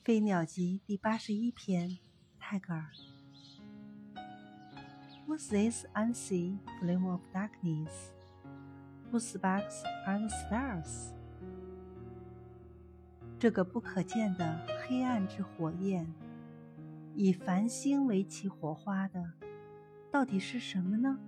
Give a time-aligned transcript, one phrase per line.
[0.02, 1.98] 《飞鸟集》第八十一篇，
[2.38, 2.86] 泰戈尔。
[5.28, 7.90] What's this unseen flame of darkness?
[9.12, 11.12] Whose sparks are the stars?
[13.38, 16.10] 这个不可见的黑暗之火焰，
[17.14, 19.22] 以繁星为其火花的，
[20.10, 21.18] 到底是什么呢？